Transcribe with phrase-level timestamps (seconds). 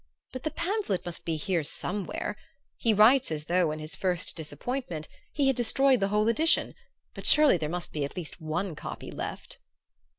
[0.31, 2.35] But the pamphlet must be here somewhere
[2.75, 6.73] he writes as though, in his first disappointment, he had destroyed the whole edition;
[7.13, 9.59] but surely there must be at least one copy left?"